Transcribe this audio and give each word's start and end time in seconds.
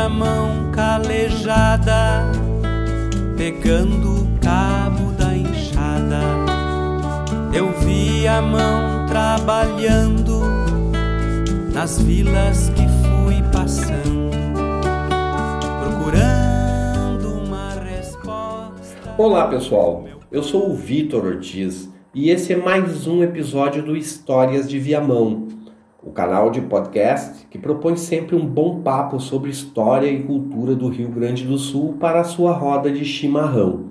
a 0.00 0.08
mão 0.08 0.70
calejada, 0.72 2.32
pegando 3.36 4.22
o 4.22 4.38
cabo 4.40 5.12
da 5.12 5.36
enxada. 5.36 6.22
Eu 7.52 7.70
vi 7.80 8.26
a 8.26 8.40
mão 8.40 9.06
trabalhando 9.06 10.40
nas 11.74 12.00
vilas 12.00 12.70
que 12.70 12.86
fui 13.02 13.42
passando, 13.52 14.30
procurando 15.82 17.44
uma 17.44 17.74
resposta. 17.74 19.14
Olá 19.18 19.48
pessoal, 19.48 20.06
eu 20.32 20.42
sou 20.42 20.70
o 20.70 20.74
Vitor 20.74 21.26
Ortiz 21.26 21.90
e 22.14 22.30
esse 22.30 22.54
é 22.54 22.56
mais 22.56 23.06
um 23.06 23.22
episódio 23.22 23.82
do 23.82 23.94
Histórias 23.94 24.66
de 24.66 24.78
Viamão, 24.78 25.59
o 26.02 26.10
canal 26.10 26.50
de 26.50 26.60
podcast 26.60 27.46
que 27.48 27.58
propõe 27.58 27.96
sempre 27.96 28.34
um 28.34 28.46
bom 28.46 28.80
papo 28.82 29.20
sobre 29.20 29.50
história 29.50 30.06
e 30.06 30.22
cultura 30.22 30.74
do 30.74 30.88
Rio 30.88 31.08
Grande 31.08 31.44
do 31.44 31.58
Sul 31.58 31.96
para 32.00 32.20
a 32.20 32.24
sua 32.24 32.52
roda 32.52 32.90
de 32.90 33.04
chimarrão. 33.04 33.90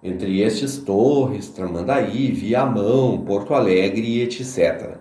entre 0.00 0.40
estes 0.40 0.78
Torres, 0.78 1.48
Tramandaí, 1.48 2.30
Viamão, 2.30 3.18
Porto 3.18 3.52
Alegre 3.52 4.22
etc. 4.22 4.96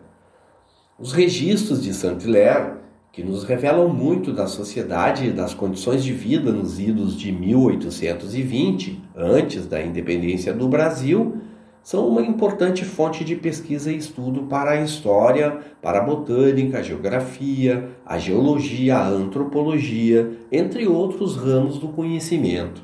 Os 0.97 1.13
registros 1.13 1.83
de 1.83 1.93
Saint-Hilaire, 1.93 2.86
que 3.17 3.23
nos 3.23 3.43
revelam 3.43 3.89
muito 3.89 4.31
da 4.31 4.45
sociedade 4.45 5.25
e 5.25 5.31
das 5.31 5.51
condições 5.51 6.03
de 6.03 6.13
vida 6.13 6.51
nos 6.51 6.79
idos 6.79 7.17
de 7.17 7.31
1820, 7.31 9.01
antes 9.15 9.65
da 9.65 9.81
independência 9.81 10.53
do 10.53 10.67
Brasil, 10.67 11.37
são 11.81 12.07
uma 12.07 12.21
importante 12.21 12.85
fonte 12.85 13.25
de 13.25 13.35
pesquisa 13.35 13.91
e 13.91 13.97
estudo 13.97 14.43
para 14.43 14.69
a 14.69 14.83
história, 14.83 15.57
para 15.81 15.97
a 15.97 16.03
botânica, 16.03 16.77
a 16.77 16.83
geografia, 16.83 17.89
a 18.05 18.19
geologia, 18.19 18.97
a 18.97 19.07
antropologia, 19.07 20.33
entre 20.51 20.87
outros 20.87 21.35
ramos 21.35 21.79
do 21.79 21.87
conhecimento. 21.87 22.83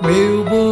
Meu 0.00 0.44
boi 0.44 0.71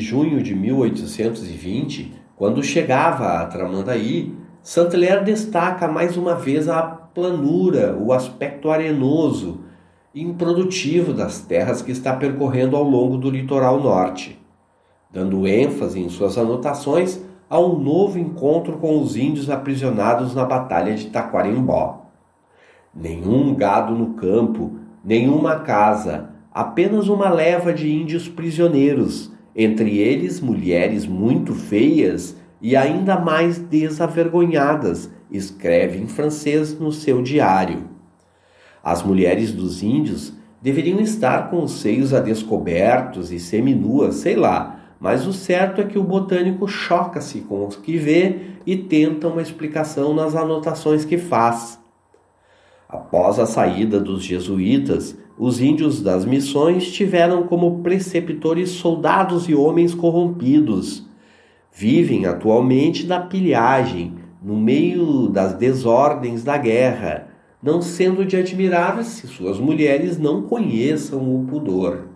junho 0.00 0.42
de 0.42 0.54
1820, 0.54 2.12
quando 2.36 2.62
chegava 2.62 3.38
a 3.38 3.46
Tramandaí, 3.46 4.34
Saint-Hilaire 4.62 5.24
destaca 5.24 5.86
mais 5.86 6.16
uma 6.16 6.34
vez 6.34 6.68
a 6.68 6.82
planura, 6.82 7.96
o 7.96 8.12
aspecto 8.12 8.70
arenoso 8.70 9.60
e 10.14 10.22
improdutivo 10.22 11.12
das 11.12 11.40
terras 11.40 11.82
que 11.82 11.92
está 11.92 12.14
percorrendo 12.14 12.76
ao 12.76 12.82
longo 12.82 13.16
do 13.16 13.30
litoral 13.30 13.80
norte, 13.80 14.38
dando 15.10 15.46
ênfase 15.46 16.00
em 16.00 16.08
suas 16.08 16.36
anotações 16.36 17.20
a 17.48 17.58
um 17.58 17.78
novo 17.78 18.18
encontro 18.18 18.78
com 18.78 19.00
os 19.00 19.16
índios 19.16 19.50
aprisionados 19.50 20.34
na 20.34 20.44
Batalha 20.44 20.94
de 20.94 21.06
Taquarimbó. 21.06 22.06
Nenhum 22.94 23.54
gado 23.54 23.94
no 23.94 24.14
campo, 24.14 24.72
nenhuma 25.04 25.60
casa, 25.60 26.30
apenas 26.52 27.08
uma 27.08 27.28
leva 27.28 27.72
de 27.72 27.90
índios 27.90 28.28
prisioneiros, 28.28 29.32
entre 29.54 29.98
eles 29.98 30.40
mulheres 30.40 31.06
muito 31.06 31.54
feias 31.54 32.36
e 32.60 32.76
ainda 32.76 33.18
mais 33.18 33.58
desavergonhadas, 33.58 35.10
escreve 35.30 35.98
em 35.98 36.06
francês 36.06 36.78
no 36.78 36.92
seu 36.92 37.22
diário. 37.22 37.88
As 38.82 39.02
mulheres 39.02 39.52
dos 39.52 39.82
índios 39.82 40.32
deveriam 40.60 41.00
estar 41.00 41.50
com 41.50 41.62
os 41.62 41.80
seios 41.80 42.12
a 42.12 42.20
descobertos 42.20 43.32
e 43.32 43.38
seminuas, 43.38 44.16
sei 44.16 44.36
lá, 44.36 44.80
mas 45.00 45.26
o 45.26 45.32
certo 45.32 45.80
é 45.80 45.84
que 45.84 45.98
o 45.98 46.04
botânico 46.04 46.68
choca-se 46.68 47.40
com 47.40 47.66
os 47.66 47.76
que 47.76 47.96
vê 47.96 48.40
e 48.66 48.76
tenta 48.76 49.28
uma 49.28 49.40
explicação 49.40 50.12
nas 50.12 50.36
anotações 50.36 51.04
que 51.06 51.16
faz. 51.16 51.80
Após 52.86 53.38
a 53.38 53.46
saída 53.46 53.98
dos 53.98 54.22
jesuítas, 54.22 55.16
os 55.40 55.58
índios 55.58 56.02
das 56.02 56.26
missões 56.26 56.92
tiveram 56.92 57.44
como 57.44 57.78
preceptores 57.78 58.68
soldados 58.68 59.48
e 59.48 59.54
homens 59.54 59.94
corrompidos. 59.94 61.08
Vivem 61.72 62.26
atualmente 62.26 63.06
da 63.06 63.18
pilhagem, 63.18 64.16
no 64.42 64.54
meio 64.54 65.28
das 65.28 65.54
desordens 65.54 66.44
da 66.44 66.58
guerra, 66.58 67.28
não 67.62 67.80
sendo 67.80 68.22
de 68.22 68.36
admirar 68.36 69.02
se 69.02 69.26
suas 69.26 69.58
mulheres 69.58 70.18
não 70.18 70.42
conheçam 70.42 71.34
o 71.34 71.46
pudor. 71.46 72.08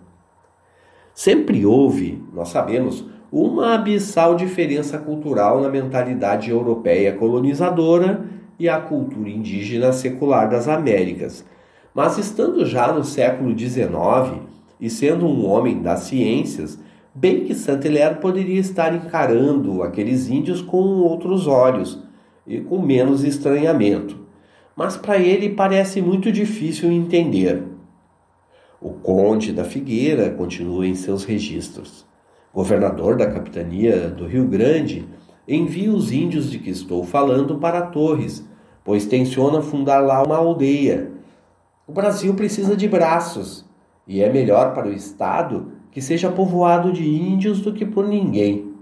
Sempre 1.11 1.65
houve, 1.65 2.23
nós 2.31 2.49
sabemos, 2.49 3.05
uma 3.31 3.73
abissal 3.73 4.35
diferença 4.35 4.99
cultural 4.99 5.59
na 5.61 5.69
mentalidade 5.69 6.51
europeia 6.51 7.13
colonizadora 7.13 8.23
e 8.59 8.69
a 8.69 8.79
cultura 8.79 9.31
indígena 9.31 9.91
secular 9.91 10.47
das 10.47 10.67
Américas. 10.67 11.43
Mas 11.95 12.17
estando 12.17 12.65
já 12.65 12.91
no 12.91 13.05
século 13.05 13.57
XIX 13.57 14.41
e 14.81 14.89
sendo 14.89 15.25
um 15.25 15.49
homem 15.49 15.81
das 15.81 16.01
ciências, 16.01 16.77
bem 17.13 17.45
que 17.45 17.55
Saint-Hilaire 17.55 18.19
poderia 18.19 18.59
estar 18.59 18.93
encarando 18.93 19.81
aqueles 19.81 20.29
índios 20.29 20.61
com 20.61 20.77
outros 20.77 21.47
olhos 21.47 22.03
e 22.45 22.59
com 22.59 22.81
menos 22.81 23.23
estranhamento. 23.23 24.19
Mas 24.75 24.97
para 24.97 25.17
ele 25.17 25.51
parece 25.51 26.01
muito 26.01 26.29
difícil 26.33 26.91
entender. 26.91 27.63
O 28.81 28.89
conde 28.89 29.53
da 29.53 29.63
Figueira 29.63 30.29
continua 30.31 30.85
em 30.85 30.95
seus 30.95 31.23
registros. 31.23 32.05
Governador 32.53 33.15
da 33.15 33.31
capitania 33.31 34.09
do 34.09 34.27
Rio 34.27 34.45
Grande, 34.45 35.07
envia 35.47 35.93
os 35.93 36.11
índios 36.11 36.51
de 36.51 36.59
que 36.59 36.71
estou 36.71 37.05
falando 37.05 37.57
para 37.57 37.83
Torres, 37.83 38.45
pois 38.83 39.05
tenciona 39.05 39.61
fundar 39.61 39.99
lá 39.99 40.21
uma 40.21 40.35
aldeia. 40.35 41.14
O 41.87 41.91
Brasil 41.91 42.33
precisa 42.33 42.75
de 42.75 42.87
braços, 42.87 43.63
e 44.07 44.19
é 44.21 44.31
melhor 44.31 44.73
para 44.73 44.87
o 44.87 44.93
Estado 44.93 45.71
que 45.91 46.01
seja 46.01 46.31
povoado 46.31 46.91
de 46.91 47.07
índios 47.07 47.61
do 47.61 47.71
que 47.73 47.85
por 47.85 48.07
ninguém. 48.07 48.73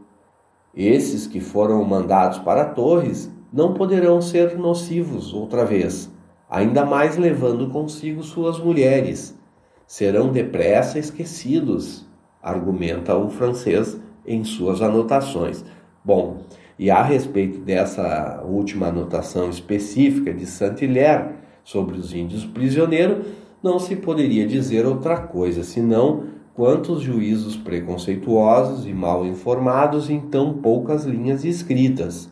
Esses 0.74 1.28
que 1.28 1.42
foram 1.42 1.84
mandados 1.84 2.40
para 2.40 2.64
Torres 2.66 3.30
não 3.52 3.74
poderão 3.74 4.22
ser 4.22 4.58
nocivos 4.58 5.34
outra 5.34 5.66
vez, 5.66 6.10
ainda 6.50 6.86
mais 6.86 7.18
levando 7.18 7.70
consigo 7.70 8.24
suas 8.24 8.58
mulheres. 8.58 9.38
serão 9.86 10.32
depressa 10.32 10.98
esquecidos, 10.98 12.08
argumenta 12.42 13.16
o 13.16 13.30
francês 13.30 14.00
em 14.26 14.44
suas 14.44 14.82
anotações. 14.82 15.64
Bom, 16.04 16.38
e 16.80 16.90
a 16.90 17.04
respeito 17.04 17.60
dessa 17.60 18.42
última 18.44 18.88
anotação 18.88 19.50
específica 19.50 20.34
de 20.34 20.46
Saint-Hilaire 20.46 21.43
sobre 21.64 21.98
os 21.98 22.14
índios 22.14 22.46
prisioneiros, 22.46 23.26
não 23.62 23.80
se 23.80 23.96
poderia 23.96 24.46
dizer 24.46 24.86
outra 24.86 25.18
coisa 25.18 25.64
senão 25.64 26.26
quantos 26.54 27.02
juízos 27.02 27.56
preconceituosos 27.56 28.86
e 28.86 28.94
mal 28.94 29.26
informados 29.26 30.10
em 30.10 30.20
tão 30.20 30.54
poucas 30.54 31.06
linhas 31.06 31.44
escritas. 31.44 32.32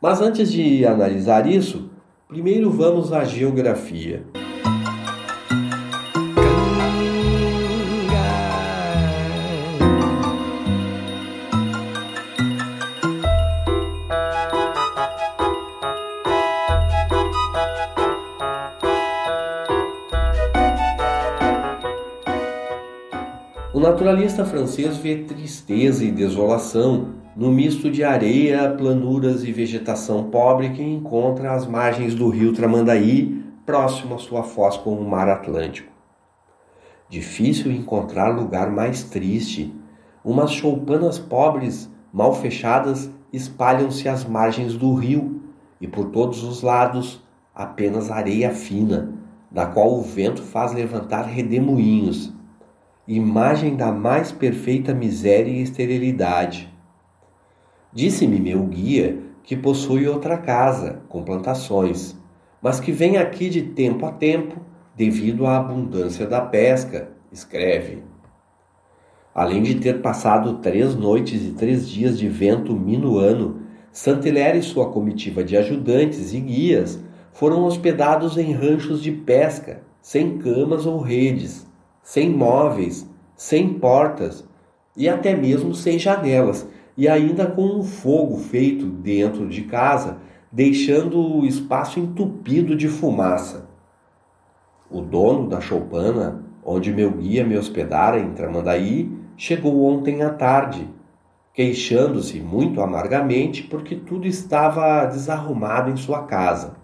Mas 0.00 0.20
antes 0.20 0.50
de 0.50 0.84
analisar 0.84 1.46
isso, 1.46 1.88
primeiro 2.28 2.70
vamos 2.70 3.12
à 3.12 3.24
geografia. 3.24 4.24
Naturalista 23.82 24.44
francês 24.44 24.96
vê 24.96 25.24
tristeza 25.24 26.04
e 26.04 26.12
desolação 26.12 27.14
no 27.34 27.50
misto 27.50 27.90
de 27.90 28.04
areia, 28.04 28.70
planuras 28.70 29.42
e 29.42 29.50
vegetação 29.50 30.30
pobre 30.30 30.70
que 30.70 30.82
encontra 30.82 31.52
às 31.52 31.66
margens 31.66 32.14
do 32.14 32.28
rio 32.28 32.52
Tramandaí, 32.52 33.44
próximo 33.66 34.14
à 34.14 34.18
sua 34.18 34.44
foz 34.44 34.76
com 34.76 34.94
o 34.94 35.10
mar 35.10 35.28
Atlântico. 35.28 35.90
Difícil 37.08 37.72
encontrar 37.72 38.28
lugar 38.28 38.70
mais 38.70 39.02
triste. 39.02 39.74
Umas 40.24 40.52
choupanas 40.52 41.18
pobres, 41.18 41.90
mal 42.12 42.32
fechadas, 42.36 43.10
espalham-se 43.32 44.08
às 44.08 44.24
margens 44.24 44.76
do 44.76 44.94
rio 44.94 45.42
e 45.80 45.88
por 45.88 46.10
todos 46.10 46.44
os 46.44 46.62
lados 46.62 47.20
apenas 47.52 48.12
areia 48.12 48.52
fina, 48.52 49.12
da 49.50 49.66
qual 49.66 49.92
o 49.92 50.02
vento 50.02 50.40
faz 50.40 50.72
levantar 50.72 51.22
redemoinhos 51.22 52.32
imagem 53.06 53.76
da 53.76 53.90
mais 53.90 54.30
perfeita 54.30 54.94
miséria 54.94 55.50
e 55.50 55.62
esterilidade. 55.62 56.72
Disse-me 57.92 58.38
meu 58.38 58.64
guia 58.64 59.18
que 59.42 59.56
possui 59.56 60.06
outra 60.06 60.38
casa 60.38 61.02
com 61.08 61.24
plantações, 61.24 62.16
mas 62.60 62.78
que 62.78 62.92
vem 62.92 63.16
aqui 63.16 63.48
de 63.48 63.62
tempo 63.62 64.06
a 64.06 64.12
tempo 64.12 64.60
devido 64.96 65.46
à 65.46 65.56
abundância 65.56 66.26
da 66.26 66.40
pesca, 66.40 67.10
escreve. 67.32 68.02
Além 69.34 69.62
de 69.62 69.76
ter 69.76 70.00
passado 70.00 70.58
três 70.58 70.94
noites 70.94 71.44
e 71.44 71.52
três 71.52 71.88
dias 71.88 72.18
de 72.18 72.28
vento 72.28 72.74
minuano, 72.74 73.62
Santelera 73.92 74.56
e 74.56 74.62
sua 74.62 74.90
comitiva 74.90 75.44
de 75.44 75.54
ajudantes 75.54 76.32
e 76.32 76.40
guias 76.40 76.98
foram 77.30 77.64
hospedados 77.64 78.38
em 78.38 78.50
ranchos 78.52 79.02
de 79.02 79.12
pesca, 79.12 79.82
sem 80.00 80.38
camas 80.38 80.86
ou 80.86 80.98
redes, 80.98 81.66
sem 82.02 82.30
móveis, 82.30 83.08
sem 83.36 83.74
portas 83.74 84.44
e 84.96 85.08
até 85.08 85.34
mesmo 85.34 85.74
sem 85.74 85.98
janelas, 85.98 86.68
e 86.96 87.08
ainda 87.08 87.46
com 87.46 87.62
um 87.62 87.82
fogo 87.82 88.36
feito 88.36 88.86
dentro 88.86 89.48
de 89.48 89.62
casa, 89.62 90.18
deixando 90.50 91.18
o 91.18 91.46
espaço 91.46 91.98
entupido 91.98 92.76
de 92.76 92.88
fumaça. 92.88 93.66
O 94.90 95.00
dono 95.00 95.48
da 95.48 95.60
choupana, 95.60 96.44
onde 96.62 96.92
meu 96.92 97.10
guia 97.12 97.44
me 97.44 97.56
hospedara 97.56 98.18
em 98.18 98.32
Tramandaí, 98.32 99.10
chegou 99.36 99.84
ontem 99.86 100.22
à 100.22 100.28
tarde, 100.28 100.86
queixando-se 101.54 102.40
muito 102.40 102.82
amargamente 102.82 103.62
porque 103.62 103.96
tudo 103.96 104.26
estava 104.26 105.06
desarrumado 105.06 105.90
em 105.90 105.96
sua 105.96 106.24
casa. 106.24 106.76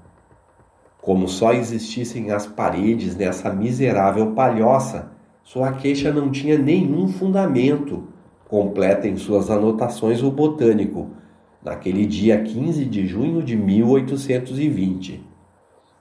Como 1.09 1.27
só 1.27 1.55
existissem 1.55 2.31
as 2.33 2.47
paredes 2.47 3.17
nessa 3.17 3.51
miserável 3.51 4.33
palhoça, 4.33 5.11
sua 5.43 5.73
queixa 5.73 6.13
não 6.13 6.31
tinha 6.31 6.59
nenhum 6.59 7.09
fundamento, 7.09 8.09
completa 8.47 9.09
em 9.09 9.17
suas 9.17 9.49
anotações 9.49 10.23
o 10.23 10.31
botânico, 10.31 11.09
naquele 11.65 12.05
dia 12.05 12.39
15 12.43 12.85
de 12.85 13.07
junho 13.07 13.43
de 13.43 13.57
1820. 13.57 15.25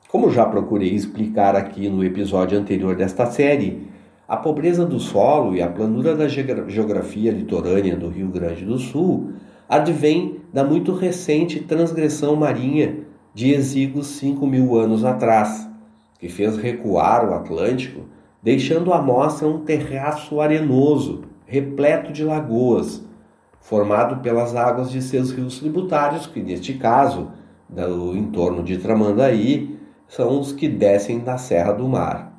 Como 0.09 0.29
já 0.29 0.45
procurei 0.45 0.93
explicar 0.93 1.55
aqui 1.55 1.87
no 1.87 2.03
episódio 2.03 2.59
anterior 2.59 2.93
desta 2.93 3.27
série, 3.27 3.87
a 4.27 4.35
pobreza 4.35 4.85
do 4.85 4.99
solo 4.99 5.55
e 5.55 5.61
a 5.61 5.69
planura 5.69 6.17
da 6.17 6.27
geografia 6.27 7.31
litorânea 7.31 7.95
do 7.95 8.09
Rio 8.09 8.27
Grande 8.27 8.65
do 8.65 8.77
Sul 8.77 9.31
advém 9.69 10.41
da 10.51 10.65
muito 10.65 10.91
recente 10.91 11.61
transgressão 11.61 12.35
marinha 12.35 13.06
de 13.37 13.53
exíguos 13.53 14.07
5 14.17 14.47
mil 14.47 14.75
anos 14.75 15.05
atrás, 15.05 15.69
que 16.17 16.27
fez 16.27 16.57
recuar 16.57 17.23
o 17.23 17.35
Atlântico 17.35 18.01
deixando 18.41 18.91
à 18.91 18.99
mostra 18.99 19.47
um 19.47 19.59
terraço 19.59 20.41
arenoso, 20.41 21.21
repleto 21.45 22.11
de 22.11 22.23
lagoas, 22.23 23.05
formado 23.61 24.23
pelas 24.23 24.55
águas 24.55 24.89
de 24.89 25.03
seus 25.03 25.29
rios 25.29 25.59
tributários, 25.59 26.25
que 26.25 26.41
neste 26.41 26.73
caso, 26.73 27.27
do 27.69 28.17
entorno 28.17 28.63
de 28.63 28.79
Tramandaí, 28.79 29.77
são 30.07 30.39
os 30.39 30.51
que 30.51 30.67
descem 30.67 31.19
da 31.19 31.37
Serra 31.37 31.73
do 31.73 31.87
Mar. 31.87 32.33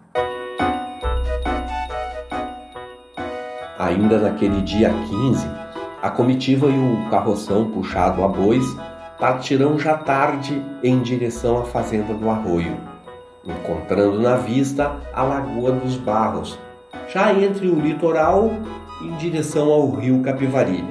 Ainda 3.79 4.19
naquele 4.19 4.63
dia 4.63 4.91
15, 4.91 5.47
a 6.03 6.11
comitiva 6.11 6.67
e 6.67 6.77
o 6.77 7.09
carroção 7.09 7.71
puxado 7.71 8.25
a 8.25 8.27
bois 8.27 8.67
partirão 9.19 9.79
já 9.79 9.97
tarde 9.97 10.63
em 10.83 11.01
direção 11.03 11.59
à 11.59 11.65
fazenda 11.65 12.15
do 12.15 12.29
Arroio 12.31 12.77
encontrando 13.49 14.21
na 14.21 14.37
vista 14.37 14.97
a 15.13 15.23
Lagoa 15.23 15.73
dos 15.73 15.97
Barros, 15.97 16.59
já 17.09 17.33
entre 17.33 17.69
o 17.69 17.81
litoral 17.81 18.53
em 19.03 19.17
direção 19.17 19.71
ao 19.71 19.91
rio 19.91 20.21
Capivari, 20.21 20.85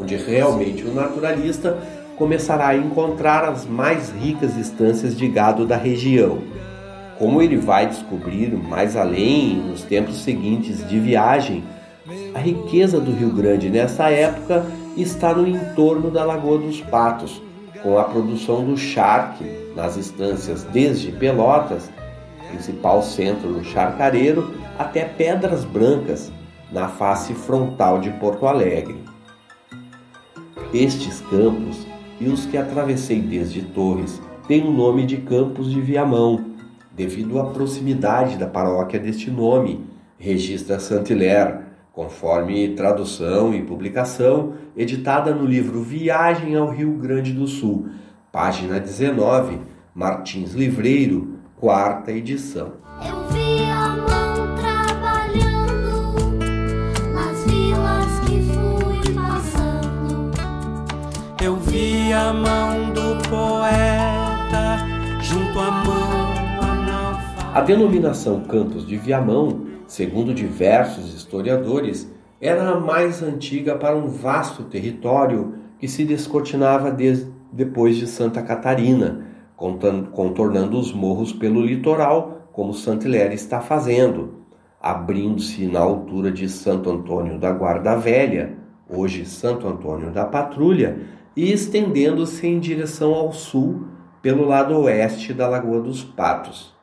onde 0.00 0.16
realmente 0.16 0.84
o 0.84 0.94
naturalista 0.94 1.76
começará 2.16 2.68
a 2.68 2.76
encontrar 2.76 3.44
as 3.44 3.66
mais 3.66 4.10
ricas 4.10 4.56
estâncias 4.56 5.16
de 5.16 5.26
gado 5.28 5.66
da 5.66 5.76
região. 5.76 6.38
Como 7.18 7.42
ele 7.42 7.56
vai 7.56 7.86
descobrir 7.86 8.52
mais 8.52 8.96
além 8.96 9.56
nos 9.56 9.82
tempos 9.82 10.22
seguintes 10.22 10.88
de 10.88 10.98
viagem, 10.98 11.64
a 12.34 12.38
riqueza 12.38 13.00
do 13.00 13.12
Rio 13.12 13.30
Grande 13.30 13.70
nessa 13.70 14.10
época 14.10 14.64
está 14.96 15.34
no 15.34 15.46
entorno 15.46 16.10
da 16.10 16.24
Lagoa 16.24 16.58
dos 16.58 16.80
Patos, 16.80 17.42
com 17.82 17.98
a 17.98 18.04
produção 18.04 18.64
do 18.64 18.76
charque 18.76 19.44
nas 19.74 19.96
estâncias 19.96 20.64
desde 20.64 21.12
Pelotas, 21.12 21.90
principal 22.48 23.02
centro 23.02 23.62
charcareiro, 23.64 24.54
até 24.78 25.04
Pedras 25.04 25.64
Brancas, 25.64 26.32
na 26.72 26.88
face 26.88 27.34
frontal 27.34 28.00
de 28.00 28.10
Porto 28.12 28.46
Alegre. 28.46 28.96
Estes 30.72 31.20
campos 31.22 31.86
e 32.20 32.26
os 32.28 32.46
que 32.46 32.56
atravessei 32.56 33.20
desde 33.20 33.62
Torres 33.62 34.20
têm 34.48 34.66
o 34.66 34.72
nome 34.72 35.06
de 35.06 35.18
Campos 35.18 35.70
de 35.70 35.80
Viamão, 35.80 36.44
devido 36.92 37.40
à 37.40 37.46
proximidade 37.46 38.36
da 38.36 38.46
paróquia 38.46 38.98
deste 38.98 39.30
nome, 39.30 39.84
registra 40.18 40.78
Saint-Hilaire, 40.78 41.58
conforme 41.94 42.74
tradução 42.74 43.54
e 43.54 43.62
publicação 43.62 44.54
editada 44.76 45.32
no 45.32 45.46
livro 45.46 45.80
Viagem 45.80 46.56
ao 46.56 46.68
Rio 46.68 46.90
Grande 46.94 47.32
do 47.32 47.46
Sul, 47.46 47.88
página 48.32 48.80
19, 48.80 49.60
Martins 49.94 50.54
Livreiro, 50.54 51.38
quarta 51.56 52.10
edição. 52.10 52.72
Eu 53.00 53.28
vi 53.28 53.64
a 53.70 53.90
mão 53.90 54.56
trabalhando 54.56 56.34
nas 57.14 57.44
vilas 57.44 58.20
que 58.26 58.42
fui 58.42 59.14
passando. 59.14 60.32
Eu 61.40 61.54
vi 61.58 62.12
a 62.12 62.32
mão 62.32 62.92
do 62.92 63.28
poeta 63.28 64.84
junto 65.22 65.60
à 65.60 65.70
mão 65.70 66.32
analfabeta. 66.60 67.56
A 67.56 67.60
denominação 67.60 68.40
Campos 68.40 68.84
de 68.84 68.96
Viamão 68.96 69.73
segundo 69.94 70.34
diversos 70.34 71.14
historiadores, 71.14 72.12
era 72.40 72.68
a 72.70 72.80
mais 72.80 73.22
antiga 73.22 73.76
para 73.76 73.96
um 73.96 74.08
vasto 74.08 74.64
território 74.64 75.54
que 75.78 75.86
se 75.86 76.04
descortinava 76.04 76.90
desde 76.90 77.30
depois 77.52 77.94
de 77.94 78.08
Santa 78.08 78.42
Catarina, 78.42 79.24
contornando 79.56 80.76
os 80.80 80.92
morros 80.92 81.32
pelo 81.32 81.64
litoral, 81.64 82.48
como 82.50 82.74
Saint-Hilaire 82.74 83.34
está 83.34 83.60
fazendo, 83.60 84.40
abrindo-se 84.82 85.64
na 85.68 85.78
altura 85.78 86.32
de 86.32 86.48
Santo 86.48 86.90
Antônio 86.90 87.38
da 87.38 87.52
Guarda 87.52 87.94
Velha, 87.94 88.58
hoje 88.88 89.24
Santo 89.24 89.68
Antônio 89.68 90.10
da 90.10 90.24
Patrulha, 90.24 90.98
e 91.36 91.52
estendendo-se 91.52 92.44
em 92.48 92.58
direção 92.58 93.14
ao 93.14 93.32
sul 93.32 93.86
pelo 94.20 94.44
lado 94.44 94.76
oeste 94.76 95.32
da 95.32 95.46
Lagoa 95.46 95.80
dos 95.80 96.02
Patos. 96.02 96.73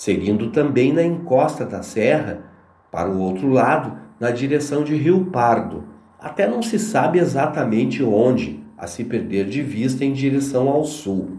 Seguindo 0.00 0.48
também 0.48 0.94
na 0.94 1.02
encosta 1.02 1.62
da 1.62 1.82
serra, 1.82 2.44
para 2.90 3.10
o 3.10 3.20
outro 3.20 3.50
lado, 3.50 3.98
na 4.18 4.30
direção 4.30 4.82
de 4.82 4.96
Rio 4.96 5.26
Pardo. 5.26 5.84
Até 6.18 6.48
não 6.48 6.62
se 6.62 6.78
sabe 6.78 7.18
exatamente 7.18 8.02
onde, 8.02 8.60
a 8.78 8.86
se 8.86 9.04
perder 9.04 9.44
de 9.44 9.60
vista 9.60 10.02
em 10.02 10.14
direção 10.14 10.70
ao 10.70 10.86
sul. 10.86 11.32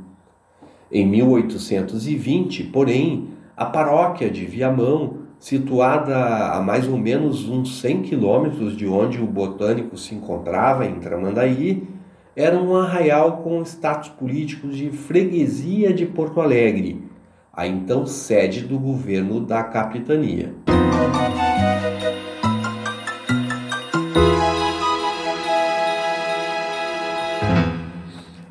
Em 0.91 1.07
1820, 1.07 2.65
porém, 2.65 3.29
a 3.57 3.65
paróquia 3.65 4.29
de 4.29 4.45
Viamão, 4.45 5.15
situada 5.39 6.51
a 6.53 6.61
mais 6.61 6.87
ou 6.87 6.99
menos 6.99 7.49
uns 7.49 7.81
100 7.81 8.03
quilômetros 8.03 8.77
de 8.77 8.85
onde 8.85 9.19
o 9.19 9.25
botânico 9.25 9.97
se 9.97 10.13
encontrava, 10.13 10.85
em 10.85 10.99
Tramandaí, 10.99 11.87
era 12.35 12.61
um 12.61 12.75
arraial 12.75 13.37
com 13.37 13.63
status 13.63 14.09
político 14.09 14.67
de 14.67 14.91
freguesia 14.91 15.91
de 15.91 16.05
Porto 16.05 16.39
Alegre, 16.39 17.09
a 17.53 17.67
então 17.67 18.05
sede 18.05 18.61
do 18.61 18.79
governo 18.79 19.41
da 19.41 19.61
capitania. 19.61 20.53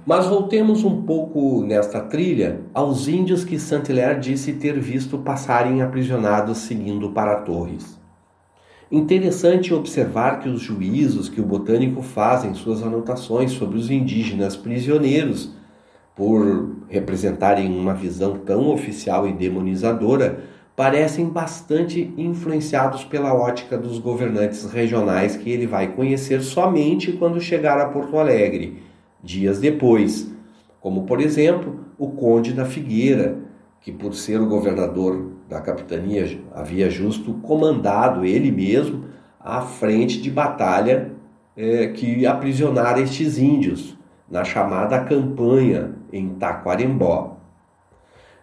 Mas 0.05 0.27
voltemos 0.27 0.85
um 0.85 1.03
pouco 1.03 1.63
nesta 1.63 2.01
trilha 2.01 2.61
aos 2.75 3.09
índios 3.09 3.45
que 3.45 3.59
Saint-Hilaire 3.59 4.21
disse 4.21 4.53
ter 4.55 4.79
visto 4.79 5.17
passarem 5.19 5.81
aprisionados 5.83 6.59
seguindo 6.59 7.11
para 7.13 7.43
Torres. 7.43 7.99
Interessante 8.91 9.73
observar 9.73 10.41
que 10.41 10.49
os 10.49 10.61
juízos 10.61 11.29
que 11.29 11.41
o 11.41 11.47
botânico 11.47 12.03
faz 12.03 12.45
em 12.45 12.55
suas 12.55 12.83
anotações 12.83 13.53
sobre 13.53 13.79
os 13.79 13.89
indígenas 13.89 14.57
prisioneiros, 14.57 15.55
por 16.21 16.77
representarem 16.87 17.75
uma 17.75 17.95
visão 17.95 18.37
tão 18.37 18.69
oficial 18.69 19.27
e 19.27 19.33
demonizadora, 19.33 20.41
parecem 20.77 21.25
bastante 21.25 22.13
influenciados 22.15 23.05
pela 23.05 23.33
ótica 23.33 23.79
dos 23.79 23.99
governantes 23.99 24.71
regionais 24.71 25.35
que 25.35 25.49
ele 25.49 25.67
vai 25.67 25.95
conhecer 25.95 26.43
somente 26.43 27.13
quando 27.13 27.41
chegar 27.41 27.81
a 27.81 27.87
Porto 27.87 28.19
Alegre 28.19 28.83
dias 29.25 29.61
depois, 29.61 30.31
como 30.79 31.05
por 31.05 31.23
exemplo 31.23 31.81
o 31.97 32.09
Conde 32.09 32.53
da 32.53 32.67
Figueira, 32.67 33.39
que 33.81 33.91
por 33.91 34.13
ser 34.13 34.43
o 34.43 34.47
governador 34.47 35.33
da 35.49 35.59
capitania 35.59 36.39
havia 36.55 36.91
justo 36.91 37.33
comandado 37.33 38.27
ele 38.27 38.53
mesmo 38.53 39.07
à 39.41 39.63
frente 39.63 40.21
de 40.21 40.31
batalha 40.31 41.13
é, 41.57 41.87
que 41.87 42.27
aprisionara 42.27 43.01
estes 43.01 43.39
índios 43.39 43.97
na 44.31 44.45
chamada 44.45 44.99
campanha 45.01 45.99
em 46.13 46.31
Taquarembó. 46.31 47.37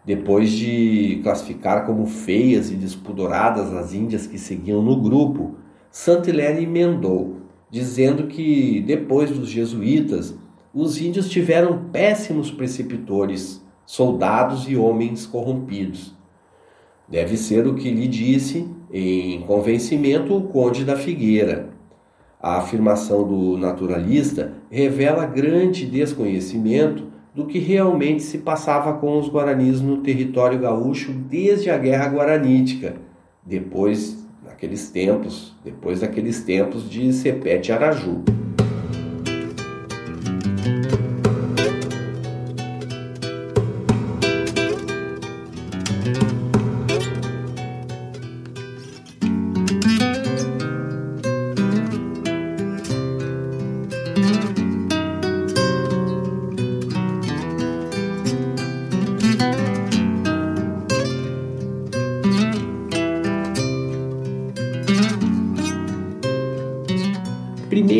Depois 0.05 0.51
de 0.51 1.19
classificar 1.21 1.85
como 1.85 2.05
feias 2.05 2.71
e 2.71 2.75
despudoradas 2.75 3.73
as 3.73 3.93
índias 3.93 4.25
que 4.25 4.37
seguiam 4.37 4.81
no 4.81 5.01
grupo, 5.01 5.55
Saint-Hilaire 5.91 6.63
emendou, 6.63 7.37
dizendo 7.69 8.27
que 8.27 8.81
depois 8.87 9.31
dos 9.31 9.49
jesuítas 9.49 10.37
os 10.73 11.01
índios 11.01 11.29
tiveram 11.29 11.89
péssimos 11.91 12.49
preceptores, 12.49 13.61
soldados 13.85 14.69
e 14.69 14.77
homens 14.77 15.25
corrompidos. 15.25 16.15
Deve 17.09 17.35
ser 17.35 17.67
o 17.67 17.73
que 17.73 17.89
lhe 17.89 18.07
disse, 18.07 18.69
em 18.91 19.41
convencimento, 19.41 20.35
o 20.35 20.43
Conde 20.43 20.85
da 20.85 20.95
Figueira. 20.95 21.69
A 22.39 22.57
afirmação 22.57 23.27
do 23.27 23.57
naturalista 23.57 24.53
revela 24.69 25.25
grande 25.25 25.85
desconhecimento 25.85 27.07
do 27.37 27.45
que 27.45 27.59
realmente 27.59 28.23
se 28.23 28.39
passava 28.39 28.93
com 28.93 29.19
os 29.19 29.29
guaranis 29.29 29.79
no 29.79 29.97
território 29.97 30.57
gaúcho 30.57 31.11
desde 31.11 31.69
a 31.69 31.77
Guerra 31.77 32.07
Guaranítica, 32.07 32.95
depois 33.45 34.27
daqueles 34.43 34.89
tempos, 34.89 35.55
depois 35.63 35.99
daqueles 35.99 36.43
tempos 36.43 36.89
de 36.89 37.13
Sepete 37.13 37.71
Araju. 37.71 38.23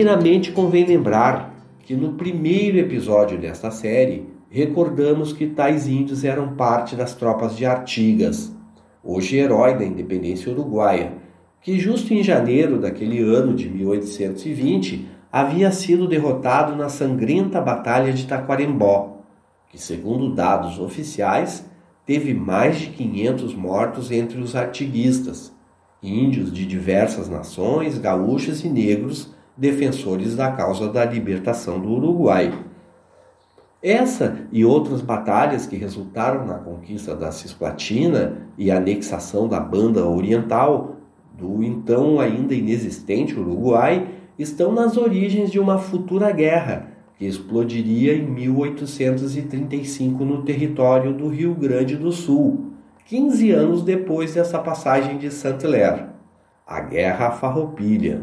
Primeiramente, 0.08 0.54
convém 0.54 0.86
lembrar 0.86 1.54
que 1.80 1.94
no 1.94 2.14
primeiro 2.14 2.78
episódio 2.78 3.38
desta 3.38 3.70
série 3.70 4.26
recordamos 4.50 5.34
que 5.34 5.48
tais 5.48 5.86
índios 5.86 6.24
eram 6.24 6.56
parte 6.56 6.96
das 6.96 7.14
tropas 7.14 7.58
de 7.58 7.66
Artigas, 7.66 8.56
hoje 9.04 9.36
herói 9.36 9.78
da 9.78 9.84
independência 9.84 10.50
uruguaia, 10.50 11.12
que 11.60 11.78
justo 11.78 12.14
em 12.14 12.24
janeiro 12.24 12.80
daquele 12.80 13.20
ano 13.20 13.54
de 13.54 13.68
1820 13.68 15.10
havia 15.30 15.74
sido 15.74 16.08
derrotado 16.08 16.74
na 16.74 16.88
sangrenta 16.88 17.60
Batalha 17.60 18.14
de 18.14 18.26
Taquarembó, 18.26 19.24
que, 19.70 19.78
segundo 19.78 20.34
dados 20.34 20.80
oficiais, 20.80 21.70
teve 22.06 22.34
mais 22.34 22.80
de 22.80 22.88
500 22.92 23.54
mortos 23.54 24.10
entre 24.10 24.40
os 24.40 24.56
artiguistas, 24.56 25.54
índios 26.02 26.50
de 26.50 26.66
diversas 26.66 27.28
nações, 27.28 27.98
gaúchos 27.98 28.64
e 28.64 28.70
negros 28.70 29.36
defensores 29.58 30.36
da 30.36 30.52
causa 30.52 30.88
da 30.88 31.04
libertação 31.04 31.80
do 31.80 31.90
Uruguai. 31.90 32.54
Essa 33.82 34.38
e 34.52 34.64
outras 34.66 35.02
batalhas 35.02 35.66
que 35.66 35.76
resultaram 35.76 36.46
na 36.46 36.56
conquista 36.56 37.16
da 37.16 37.32
Cisplatina 37.32 38.38
e 38.58 38.70
anexação 38.72 39.48
da 39.48 39.60
Banda 39.60 40.06
Oriental 40.06 40.98
do 41.38 41.64
então 41.64 42.20
ainda 42.20 42.56
inexistente 42.56 43.40
Uruguai 43.40 44.08
estão 44.38 44.72
nas 44.72 44.98
origens 44.98 45.52
de 45.52 45.60
uma 45.60 45.78
futura 45.78 46.32
guerra 46.32 46.88
que 47.18 47.26
explodiria 47.26 48.16
em 48.16 48.28
1835 48.28 50.24
no 50.24 50.44
território 50.44 51.14
do 51.14 51.28
Rio 51.28 51.56
Grande 51.56 51.96
do 51.96 52.12
Sul, 52.12 52.74
15 53.06 53.52
anos 53.52 53.82
depois 53.84 54.36
dessa 54.36 54.60
passagem 54.60 55.18
de 55.18 55.32
Saint-Hilaire, 55.32 56.06
a 56.66 56.80
Guerra 56.82 57.32
Farroupilha. 57.32 58.22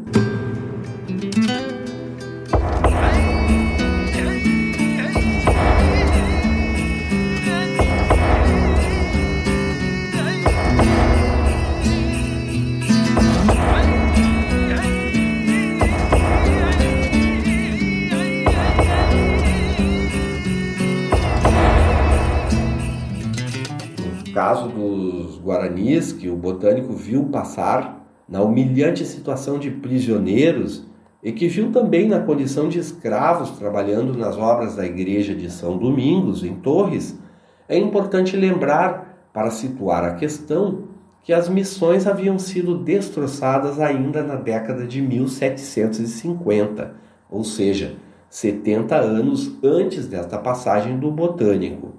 Caso 24.34 24.68
dos 24.68 25.38
guaranis, 25.38 26.12
que 26.12 26.28
o 26.28 26.36
botânico 26.36 26.92
viu 26.92 27.24
passar 27.26 28.04
na 28.28 28.42
humilhante 28.42 29.04
situação 29.04 29.58
de 29.58 29.70
prisioneiros 29.70 30.84
e 31.24 31.32
que 31.32 31.48
viu 31.48 31.72
também 31.72 32.06
na 32.06 32.20
condição 32.20 32.68
de 32.68 32.78
escravos 32.78 33.52
trabalhando 33.52 34.12
nas 34.12 34.36
obras 34.36 34.76
da 34.76 34.84
igreja 34.84 35.34
de 35.34 35.50
São 35.50 35.78
Domingos, 35.78 36.44
em 36.44 36.54
Torres, 36.56 37.18
é 37.66 37.78
importante 37.78 38.36
lembrar, 38.36 39.30
para 39.32 39.50
situar 39.50 40.04
a 40.04 40.14
questão, 40.14 40.84
que 41.22 41.32
as 41.32 41.48
missões 41.48 42.06
haviam 42.06 42.38
sido 42.38 42.76
destroçadas 42.76 43.80
ainda 43.80 44.22
na 44.22 44.36
década 44.36 44.86
de 44.86 45.00
1750, 45.00 46.94
ou 47.30 47.42
seja, 47.42 47.96
70 48.28 48.94
anos 48.94 49.56
antes 49.64 50.06
desta 50.06 50.38
passagem 50.38 50.98
do 50.98 51.10
botânico. 51.10 51.94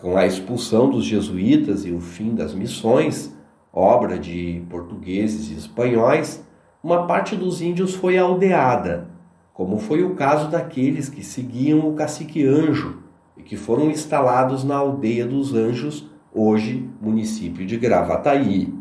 Com 0.00 0.16
a 0.16 0.26
expulsão 0.26 0.90
dos 0.90 1.04
jesuítas 1.04 1.86
e 1.86 1.92
o 1.92 2.00
fim 2.00 2.34
das 2.34 2.52
missões, 2.52 3.32
obra 3.72 4.18
de 4.18 4.64
portugueses 4.68 5.50
e 5.50 5.54
espanhóis, 5.54 6.44
uma 6.82 7.06
parte 7.06 7.36
dos 7.36 7.62
índios 7.62 7.94
foi 7.94 8.18
aldeada, 8.18 9.08
como 9.54 9.78
foi 9.78 10.02
o 10.02 10.14
caso 10.14 10.50
daqueles 10.50 11.08
que 11.08 11.22
seguiam 11.22 11.88
o 11.88 11.94
cacique 11.94 12.44
Anjo 12.44 12.98
e 13.36 13.42
que 13.42 13.56
foram 13.56 13.90
instalados 13.90 14.64
na 14.64 14.76
aldeia 14.76 15.26
dos 15.26 15.54
Anjos, 15.54 16.10
hoje 16.34 16.88
município 17.00 17.64
de 17.64 17.76
Gravataí. 17.76 18.74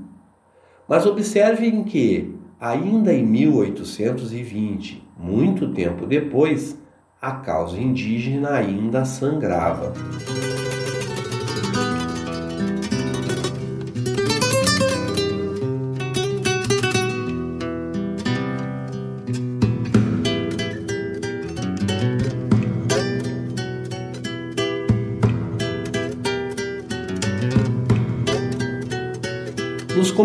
Mas 0.87 1.05
observem 1.05 1.83
que, 1.83 2.33
ainda 2.59 3.13
em 3.13 3.25
1820, 3.25 5.07
muito 5.17 5.71
tempo 5.71 6.07
depois, 6.07 6.81
a 7.21 7.33
causa 7.33 7.77
indígena 7.77 8.53
ainda 8.53 9.05
sangrava. 9.05 9.93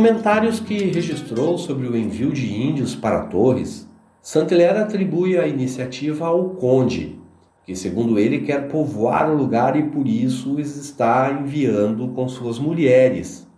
Comentários 0.06 0.60
que 0.60 0.84
registrou 0.84 1.58
sobre 1.58 1.88
o 1.88 1.96
envio 1.96 2.32
de 2.32 2.46
índios 2.54 2.94
para 2.94 3.25
Torres, 3.25 3.88
Saint-Hilaire 4.22 4.78
atribui 4.78 5.36
a 5.36 5.48
iniciativa 5.48 6.28
ao 6.28 6.50
conde, 6.50 7.18
que 7.64 7.75
segundo 7.75 8.16
ele 8.16 8.42
quer 8.42 8.68
povoar 8.68 9.28
o 9.28 9.36
lugar 9.36 9.75
e 9.75 9.82
por 9.82 10.06
isso 10.06 10.54
os 10.54 10.76
está 10.76 11.32
enviando 11.32 12.06
com 12.14 12.28
suas 12.28 12.56
mulheres. 12.56 13.48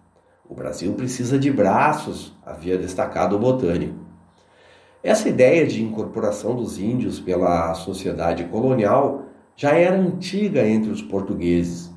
O 0.48 0.54
Brasil 0.54 0.94
precisa 0.94 1.38
de 1.38 1.50
braços, 1.50 2.34
havia 2.46 2.78
destacado 2.78 3.36
o 3.36 3.38
botânico. 3.38 3.98
Essa 5.02 5.28
ideia 5.28 5.66
de 5.66 5.84
incorporação 5.84 6.56
dos 6.56 6.78
índios 6.78 7.20
pela 7.20 7.74
sociedade 7.74 8.44
colonial 8.44 9.24
já 9.54 9.72
era 9.72 9.98
antiga 9.98 10.66
entre 10.66 10.90
os 10.90 11.02
portugueses, 11.02 11.92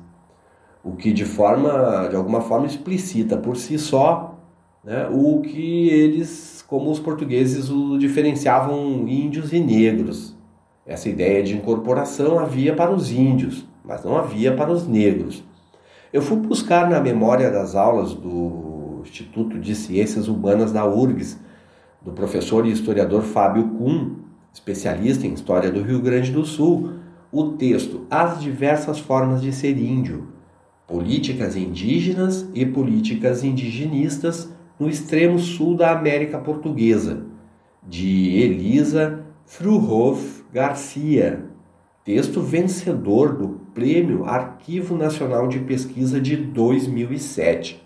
o 0.84 0.94
que 0.94 1.10
de 1.10 1.24
forma, 1.24 2.06
de 2.10 2.16
alguma 2.16 2.42
forma 2.42 2.66
explicita 2.66 3.38
por 3.38 3.56
si 3.56 3.78
só, 3.78 4.31
né, 4.84 5.08
o 5.10 5.40
que 5.40 5.88
eles, 5.88 6.64
como 6.66 6.90
os 6.90 6.98
portugueses, 6.98 7.70
o 7.70 7.98
diferenciavam 7.98 9.06
índios 9.06 9.52
e 9.52 9.60
negros. 9.60 10.36
Essa 10.84 11.08
ideia 11.08 11.42
de 11.42 11.54
incorporação 11.54 12.38
havia 12.38 12.74
para 12.74 12.92
os 12.92 13.12
índios, 13.12 13.64
mas 13.84 14.04
não 14.04 14.16
havia 14.16 14.54
para 14.54 14.72
os 14.72 14.86
negros. 14.86 15.44
Eu 16.12 16.20
fui 16.20 16.36
buscar 16.36 16.90
na 16.90 17.00
memória 17.00 17.50
das 17.50 17.74
aulas 17.74 18.12
do 18.12 19.00
Instituto 19.02 19.58
de 19.58 19.74
Ciências 19.74 20.28
Humanas 20.28 20.72
da 20.72 20.84
URGS, 20.84 21.38
do 22.02 22.10
professor 22.10 22.66
e 22.66 22.72
historiador 22.72 23.22
Fábio 23.22 23.68
Kuhn, 23.68 24.16
especialista 24.52 25.26
em 25.26 25.32
história 25.32 25.70
do 25.70 25.82
Rio 25.82 26.00
Grande 26.00 26.32
do 26.32 26.44
Sul, 26.44 26.94
o 27.30 27.52
texto 27.52 28.06
As 28.10 28.40
diversas 28.40 28.98
formas 28.98 29.40
de 29.40 29.52
ser 29.52 29.78
índio, 29.78 30.28
políticas 30.86 31.56
indígenas 31.56 32.46
e 32.52 32.66
políticas 32.66 33.42
indigenistas 33.42 34.51
no 34.82 34.88
extremo 34.88 35.38
sul 35.38 35.76
da 35.76 35.92
América 35.92 36.38
Portuguesa, 36.38 37.24
de 37.86 38.36
Elisa 38.36 39.24
Fruhoff 39.46 40.42
Garcia, 40.52 41.44
texto 42.04 42.40
vencedor 42.40 43.32
do 43.36 43.60
Prêmio 43.72 44.24
Arquivo 44.24 44.96
Nacional 44.96 45.46
de 45.46 45.60
Pesquisa 45.60 46.20
de 46.20 46.36
2007. 46.36 47.80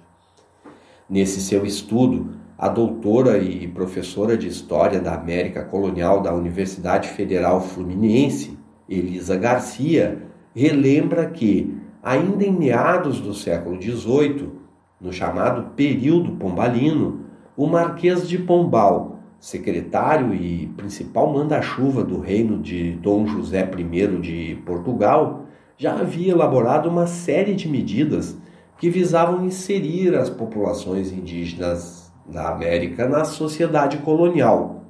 Nesse 1.07 1.43
seu 1.43 1.67
estudo, 1.67 2.31
a 2.57 2.67
doutora 2.67 3.37
e 3.37 3.69
professora 3.69 4.35
de 4.35 4.49
História 4.49 4.99
da 4.99 5.15
América 5.15 5.63
Colonial 5.65 6.23
da 6.23 6.33
Universidade 6.33 7.11
Federal 7.11 7.61
Fluminense, 7.61 8.57
Elisa 8.89 9.37
Garcia, 9.37 10.23
relembra 10.55 11.27
que, 11.27 11.77
ainda 12.03 12.43
em 12.43 12.53
meados 12.53 13.21
do 13.21 13.35
século 13.35 13.77
XVIII, 13.81 14.65
no 15.01 15.13
chamado 15.13 15.75
período 15.75 16.33
pombalino, 16.33 17.27
o 17.57 17.67
Marquês 17.67 18.29
de 18.29 18.39
Pombal 18.39 19.17
secretário 19.39 20.35
e 20.35 20.67
principal 20.77 21.33
manda-chuva 21.33 22.03
do 22.03 22.19
reino 22.19 22.59
de 22.59 22.93
Dom 22.93 23.27
José 23.27 23.69
I 23.79 24.21
de 24.21 24.59
Portugal, 24.65 25.45
já 25.77 25.95
havia 25.95 26.33
elaborado 26.33 26.89
uma 26.89 27.07
série 27.07 27.55
de 27.55 27.69
medidas 27.69 28.37
que 28.79 28.91
visavam 28.91 29.45
inserir 29.45 30.15
as 30.15 30.29
populações 30.29 31.13
indígenas 31.13 32.13
da 32.27 32.49
América 32.49 33.09
na 33.09 33.25
sociedade 33.25 33.99
colonial. 33.99 34.85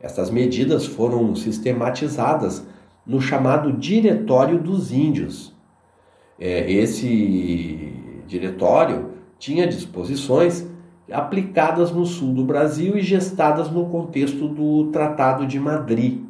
Essas 0.00 0.30
medidas 0.30 0.84
foram 0.84 1.34
sistematizadas 1.34 2.66
no 3.06 3.20
chamado 3.20 3.72
Diretório 3.72 4.58
dos 4.58 4.92
Índios. 4.92 5.54
É, 6.38 6.70
esse 6.70 7.94
diretório 8.26 9.15
tinha 9.38 9.66
disposições 9.66 10.66
aplicadas 11.10 11.92
no 11.92 12.04
sul 12.04 12.34
do 12.34 12.44
Brasil 12.44 12.96
e 12.96 13.02
gestadas 13.02 13.70
no 13.70 13.86
contexto 13.86 14.48
do 14.48 14.90
Tratado 14.90 15.46
de 15.46 15.58
Madrid. 15.58 16.20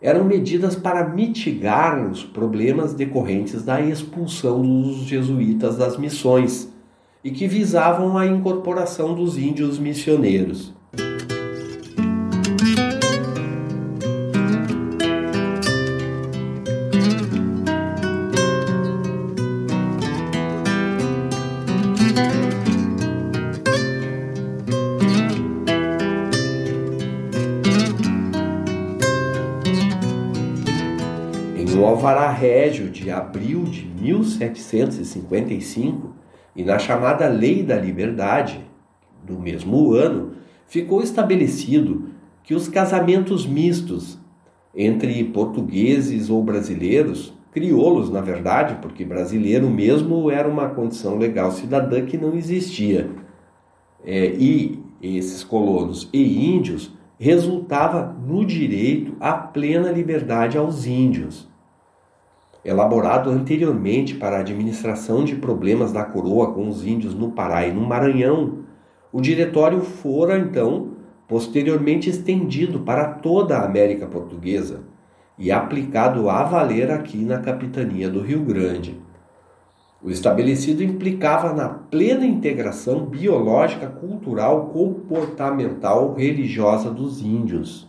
Eram 0.00 0.24
medidas 0.24 0.76
para 0.76 1.08
mitigar 1.08 2.06
os 2.10 2.22
problemas 2.22 2.92
decorrentes 2.92 3.62
da 3.64 3.80
expulsão 3.80 4.60
dos 4.60 4.98
jesuítas 4.98 5.78
das 5.78 5.96
missões 5.96 6.70
e 7.22 7.30
que 7.30 7.48
visavam 7.48 8.18
a 8.18 8.26
incorporação 8.26 9.14
dos 9.14 9.38
índios 9.38 9.78
missioneiros. 9.78 10.74
Régio 32.44 32.90
de 32.90 33.10
abril 33.10 33.64
de 33.64 33.86
1755 33.86 36.14
e 36.54 36.62
na 36.62 36.78
chamada 36.78 37.26
Lei 37.26 37.62
da 37.62 37.74
Liberdade 37.74 38.60
do 39.24 39.38
mesmo 39.38 39.94
ano, 39.94 40.32
ficou 40.66 41.02
estabelecido 41.02 42.10
que 42.42 42.54
os 42.54 42.68
casamentos 42.68 43.46
mistos 43.46 44.18
entre 44.76 45.24
portugueses 45.24 46.28
ou 46.28 46.42
brasileiros, 46.42 47.32
crioulos 47.50 48.10
na 48.10 48.20
verdade, 48.20 48.76
porque 48.82 49.06
brasileiro 49.06 49.70
mesmo 49.70 50.30
era 50.30 50.46
uma 50.46 50.68
condição 50.68 51.16
legal 51.16 51.50
cidadã 51.50 52.04
que 52.04 52.18
não 52.18 52.36
existia, 52.36 53.08
é, 54.04 54.34
e 54.38 54.84
esses 55.00 55.42
colonos 55.42 56.10
e 56.12 56.46
índios 56.46 56.92
resultava 57.18 58.14
no 58.22 58.44
direito 58.44 59.16
à 59.18 59.32
plena 59.32 59.90
liberdade 59.90 60.58
aos 60.58 60.84
índios 60.84 61.53
elaborado 62.64 63.30
anteriormente 63.30 64.14
para 64.14 64.36
a 64.36 64.40
administração 64.40 65.24
de 65.24 65.36
problemas 65.36 65.92
da 65.92 66.02
coroa 66.02 66.52
com 66.52 66.68
os 66.68 66.86
índios 66.86 67.14
no 67.14 67.32
Pará 67.32 67.66
e 67.66 67.72
no 67.72 67.82
Maranhão, 67.82 68.60
o 69.12 69.20
diretório 69.20 69.80
fora 69.80 70.38
então 70.38 70.92
posteriormente 71.28 72.10
estendido 72.10 72.80
para 72.80 73.06
toda 73.06 73.56
a 73.56 73.64
América 73.64 74.06
Portuguesa 74.06 74.80
e 75.38 75.50
aplicado 75.50 76.28
a 76.30 76.42
valer 76.44 76.90
aqui 76.90 77.18
na 77.24 77.38
capitania 77.38 78.08
do 78.08 78.20
Rio 78.20 78.40
Grande. 78.40 79.00
O 80.02 80.10
estabelecido 80.10 80.82
implicava 80.82 81.54
na 81.54 81.68
plena 81.68 82.26
integração 82.26 83.06
biológica, 83.06 83.86
cultural, 83.86 84.66
comportamental, 84.66 86.12
religiosa 86.12 86.90
dos 86.90 87.22
índios. 87.22 87.88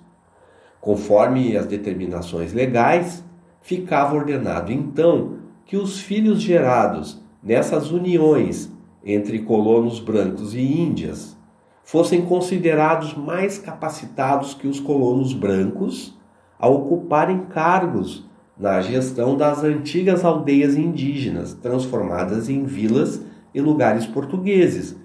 Conforme 0.79 1.57
as 1.57 1.65
determinações 1.65 2.53
legais, 2.53 3.24
ficava 3.65 4.15
ordenado 4.15 4.71
então 4.71 5.38
que 5.65 5.75
os 5.75 5.99
filhos 5.99 6.39
gerados 6.39 7.19
nessas 7.41 7.89
uniões 7.89 8.71
entre 9.04 9.39
colonos 9.39 9.99
brancos 9.99 10.54
e 10.54 10.62
índias 10.62 11.36
fossem 11.84 12.21
considerados 12.21 13.15
mais 13.15 13.58
capacitados 13.58 14.54
que 14.54 14.67
os 14.67 14.80
colonos 14.80 15.34
brancos 15.34 16.15
a 16.60 16.67
ocuparem 16.67 17.39
cargos 17.45 18.30
na 18.56 18.82
gestão 18.82 19.36
das 19.36 19.63
antigas 19.63 20.23
aldeias 20.23 20.75
indígenas 20.75 21.56
transformadas 21.56 22.47
em 22.47 22.65
vilas 22.65 23.25
e 23.51 23.60
lugares 23.60 24.06
portugueses, 24.06 24.95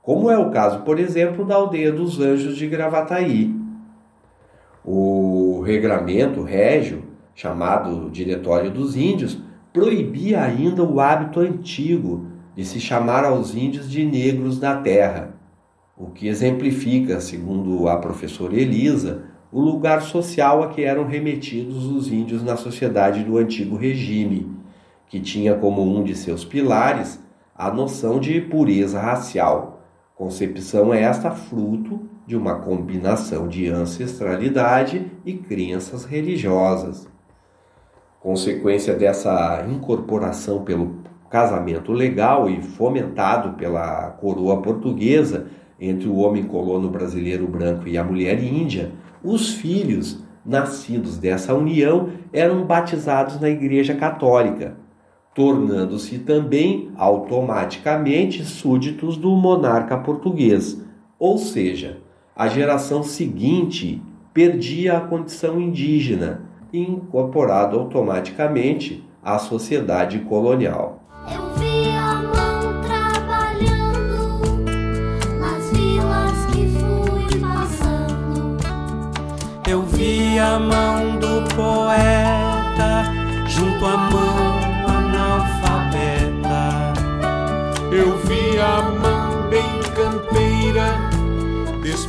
como 0.00 0.30
é 0.30 0.38
o 0.38 0.50
caso, 0.50 0.82
por 0.82 1.00
exemplo, 1.00 1.44
da 1.44 1.56
aldeia 1.56 1.90
dos 1.90 2.20
Anjos 2.20 2.56
de 2.56 2.68
Gravataí. 2.68 3.52
O 4.84 5.62
regramento 5.66 6.40
régio 6.42 7.13
chamado 7.34 8.10
Diretório 8.10 8.70
dos 8.70 8.96
Índios, 8.96 9.38
proibia 9.72 10.42
ainda 10.42 10.82
o 10.82 11.00
hábito 11.00 11.40
antigo 11.40 12.26
de 12.54 12.64
se 12.64 12.78
chamar 12.78 13.24
aos 13.24 13.54
índios 13.54 13.90
de 13.90 14.04
negros 14.04 14.60
da 14.60 14.76
terra, 14.76 15.34
o 15.96 16.06
que 16.06 16.28
exemplifica, 16.28 17.20
segundo 17.20 17.88
a 17.88 17.96
professora 17.96 18.54
Elisa, 18.54 19.24
o 19.50 19.60
lugar 19.60 20.02
social 20.02 20.62
a 20.62 20.68
que 20.68 20.82
eram 20.82 21.06
remetidos 21.06 21.86
os 21.86 22.10
índios 22.10 22.42
na 22.42 22.56
sociedade 22.56 23.22
do 23.22 23.36
antigo 23.36 23.76
regime, 23.76 24.50
que 25.08 25.20
tinha 25.20 25.54
como 25.54 25.82
um 25.82 26.02
de 26.02 26.14
seus 26.16 26.44
pilares 26.44 27.20
a 27.56 27.70
noção 27.70 28.18
de 28.18 28.40
pureza 28.40 29.00
racial, 29.00 29.84
concepção 30.16 30.92
esta 30.92 31.30
fruto 31.30 32.00
de 32.26 32.36
uma 32.36 32.56
combinação 32.56 33.46
de 33.46 33.68
ancestralidade 33.68 35.10
e 35.24 35.34
crenças 35.34 36.04
religiosas. 36.04 37.13
Consequência 38.24 38.94
dessa 38.94 39.66
incorporação 39.70 40.64
pelo 40.64 40.94
casamento 41.28 41.92
legal 41.92 42.48
e 42.48 42.62
fomentado 42.62 43.50
pela 43.58 44.12
coroa 44.12 44.62
portuguesa 44.62 45.48
entre 45.78 46.08
o 46.08 46.16
homem 46.16 46.42
colono 46.44 46.88
brasileiro 46.88 47.46
branco 47.46 47.86
e 47.86 47.98
a 47.98 48.02
mulher 48.02 48.42
índia, 48.42 48.92
os 49.22 49.52
filhos 49.52 50.24
nascidos 50.42 51.18
dessa 51.18 51.54
união 51.54 52.08
eram 52.32 52.64
batizados 52.64 53.38
na 53.38 53.50
Igreja 53.50 53.94
Católica, 53.94 54.74
tornando-se 55.34 56.18
também 56.20 56.92
automaticamente 56.96 58.42
súditos 58.42 59.18
do 59.18 59.32
monarca 59.32 59.98
português, 59.98 60.82
ou 61.18 61.36
seja, 61.36 61.98
a 62.34 62.48
geração 62.48 63.02
seguinte 63.02 64.00
perdia 64.32 64.96
a 64.96 65.00
condição 65.02 65.60
indígena 65.60 66.43
e 66.74 66.80
incorporado 66.82 67.78
automaticamente 67.78 69.08
à 69.22 69.38
sociedade 69.38 70.18
colonial. 70.18 70.98
Eu 71.32 71.54
vi 71.54 71.90
a 71.96 72.14
mão 72.14 72.82
trabalhando 72.82 74.58
nas 75.38 75.70
vilas 75.70 76.46
que 76.46 76.66
fui 76.66 77.40
passando. 77.40 78.58
Eu 79.70 79.82
vi 79.82 80.36
a 80.36 80.58
mão 80.58 81.16
do 81.20 81.48
poeta 81.54 83.04
junto 83.46 83.86
à 83.86 83.96
mão 83.96 84.58
analfabeta. 84.88 86.12
Eu 87.92 88.18
vi 88.26 88.58
a 88.58 88.82
mão 88.98 89.48
bem 89.48 89.80
campeira. 89.94 91.14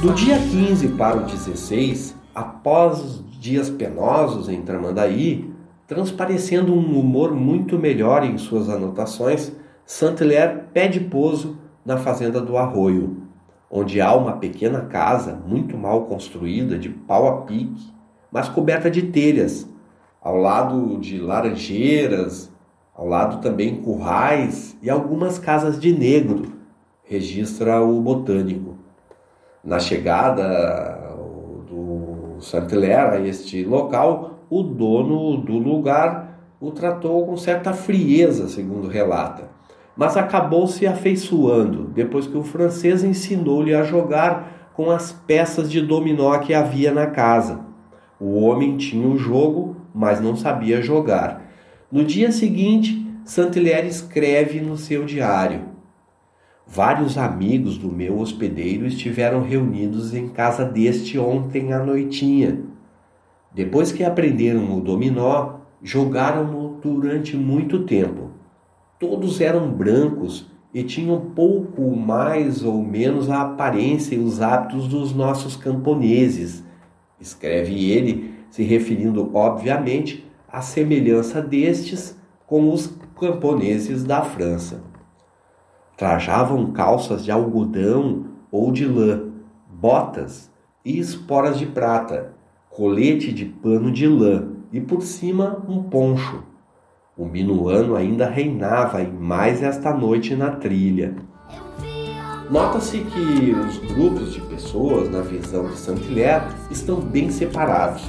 Do 0.01 0.13
dia 0.13 0.37
15 0.37 0.87
para 0.89 1.17
o 1.17 1.21
16, 1.21 2.15
após 2.33 3.23
dias 3.45 3.69
penosos 3.69 4.49
em 4.49 4.63
Tramandaí, 4.63 5.53
transparecendo 5.85 6.73
um 6.73 6.99
humor 6.99 7.31
muito 7.35 7.77
melhor 7.77 8.23
em 8.23 8.39
suas 8.39 8.67
anotações, 8.69 9.51
Saint-Hilaire 9.85 10.63
pede 10.73 10.99
pouso 10.99 11.59
na 11.85 11.97
fazenda 11.97 12.41
do 12.41 12.57
Arroio, 12.57 13.17
onde 13.69 14.01
há 14.01 14.15
uma 14.15 14.37
pequena 14.37 14.81
casa 14.81 15.39
muito 15.45 15.77
mal 15.77 16.05
construída, 16.05 16.75
de 16.75 16.89
pau 16.89 17.27
a 17.27 17.41
pique, 17.41 17.93
mas 18.31 18.49
coberta 18.49 18.89
de 18.89 19.03
telhas, 19.03 19.69
ao 20.19 20.37
lado 20.37 20.97
de 20.97 21.19
laranjeiras, 21.19 22.51
ao 22.95 23.07
lado 23.07 23.41
também 23.41 23.75
currais 23.75 24.75
e 24.81 24.89
algumas 24.89 25.37
casas 25.37 25.79
de 25.79 25.93
negro, 25.93 26.51
registra 27.03 27.79
o 27.79 28.01
botânico. 28.01 28.75
Na 29.63 29.77
chegada 29.77 30.94
Saint-Hilaire 32.45 33.17
a 33.17 33.19
este 33.19 33.63
local, 33.63 34.39
o 34.49 34.61
dono 34.61 35.37
do 35.37 35.57
lugar 35.57 36.39
o 36.59 36.71
tratou 36.71 37.25
com 37.25 37.35
certa 37.35 37.73
frieza, 37.73 38.47
segundo 38.47 38.87
relata, 38.87 39.49
mas 39.95 40.15
acabou 40.15 40.67
se 40.67 40.87
afeiçoando 40.87 41.85
depois 41.93 42.27
que 42.27 42.37
o 42.37 42.43
francês 42.43 43.03
ensinou-lhe 43.03 43.73
a 43.73 43.83
jogar 43.83 44.71
com 44.73 44.91
as 44.91 45.11
peças 45.11 45.71
de 45.71 45.81
dominó 45.81 46.37
que 46.39 46.53
havia 46.53 46.91
na 46.91 47.07
casa. 47.07 47.61
O 48.19 48.39
homem 48.41 48.77
tinha 48.77 49.07
o 49.07 49.17
jogo, 49.17 49.77
mas 49.93 50.21
não 50.21 50.35
sabia 50.35 50.81
jogar. 50.81 51.41
No 51.91 52.03
dia 52.03 52.31
seguinte, 52.31 53.05
Saint-Hilaire 53.23 53.87
escreve 53.87 54.59
no 54.59 54.77
seu 54.77 55.05
diário: 55.05 55.61
Vários 56.67 57.17
amigos 57.17 57.77
do 57.77 57.91
meu 57.91 58.19
hospedeiro 58.19 58.87
estiveram 58.87 59.43
reunidos 59.43 60.15
em 60.15 60.27
casa 60.27 60.65
deste 60.65 61.17
ontem 61.19 61.71
à 61.71 61.83
noitinha. 61.83 62.59
Depois 63.53 63.91
que 63.91 64.03
aprenderam 64.03 64.75
o 64.75 64.81
dominó, 64.81 65.59
jogaram-no 65.81 66.79
durante 66.81 67.37
muito 67.37 67.85
tempo. 67.85 68.31
Todos 68.99 69.39
eram 69.39 69.71
brancos 69.71 70.47
e 70.73 70.83
tinham 70.83 71.21
pouco 71.35 71.95
mais 71.95 72.63
ou 72.63 72.83
menos 72.83 73.29
a 73.29 73.43
aparência 73.43 74.15
e 74.15 74.19
os 74.19 74.41
hábitos 74.41 74.87
dos 74.87 75.13
nossos 75.13 75.55
camponeses, 75.55 76.63
escreve 77.19 77.91
ele, 77.91 78.33
se 78.49 78.63
referindo 78.63 79.31
obviamente 79.33 80.25
à 80.51 80.61
semelhança 80.61 81.41
destes 81.41 82.17
com 82.47 82.73
os 82.73 82.93
camponeses 83.17 84.03
da 84.03 84.21
França. 84.21 84.94
Trajavam 85.97 86.71
calças 86.71 87.23
de 87.23 87.31
algodão 87.31 88.25
ou 88.51 88.71
de 88.71 88.85
lã, 88.85 89.29
botas 89.69 90.51
e 90.83 90.99
esporas 90.99 91.57
de 91.57 91.65
prata, 91.65 92.33
colete 92.69 93.31
de 93.31 93.45
pano 93.45 93.91
de 93.91 94.05
lã 94.05 94.49
e 94.73 94.81
por 94.81 95.01
cima 95.01 95.63
um 95.69 95.83
poncho. 95.83 96.43
O 97.17 97.25
minuano 97.25 97.95
ainda 97.95 98.27
reinava 98.27 99.01
e 99.01 99.07
mais 99.07 99.63
esta 99.63 99.93
noite 99.93 100.35
na 100.35 100.51
trilha. 100.51 101.15
Nota-se 102.49 102.99
que 102.99 103.53
os 103.53 103.77
grupos 103.93 104.33
de 104.33 104.41
pessoas 104.41 105.09
na 105.09 105.21
visão 105.21 105.67
de 105.69 105.77
Saint-Hilaire 105.77 106.45
estão 106.69 106.99
bem 106.99 107.31
separados. 107.31 108.03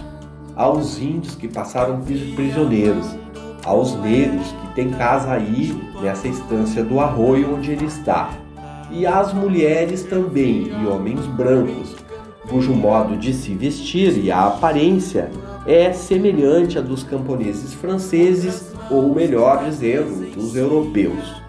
Há 0.56 0.68
os 0.68 1.00
índios 1.00 1.36
que 1.36 1.46
passaram 1.46 2.00
prisioneiros, 2.00 3.16
aos 3.64 3.94
negros 3.94 4.46
que 4.50 4.65
têm 4.76 4.90
casa 4.90 5.32
aí 5.32 5.74
nessa 6.00 6.28
estância 6.28 6.84
do 6.84 7.00
arroio 7.00 7.56
onde 7.56 7.72
ele 7.72 7.86
está, 7.86 8.30
e 8.90 9.06
às 9.06 9.32
mulheres 9.32 10.04
também 10.04 10.70
e 10.70 10.86
homens 10.86 11.26
brancos, 11.26 11.96
cujo 12.48 12.72
modo 12.72 13.16
de 13.16 13.32
se 13.32 13.54
vestir 13.54 14.22
e 14.22 14.30
a 14.30 14.46
aparência 14.46 15.30
é 15.66 15.92
semelhante 15.92 16.78
à 16.78 16.80
dos 16.80 17.02
camponeses 17.02 17.72
franceses, 17.72 18.72
ou 18.88 19.12
melhor 19.12 19.64
dizendo, 19.64 20.30
dos 20.32 20.54
europeus. 20.54 21.45